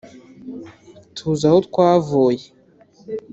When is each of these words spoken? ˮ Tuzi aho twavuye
ˮ 1.03 1.03
Tuzi 1.15 1.45
aho 1.49 1.57
twavuye 1.67 2.45